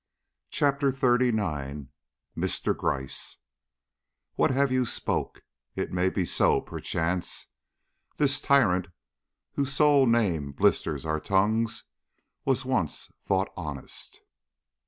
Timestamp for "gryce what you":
2.75-4.57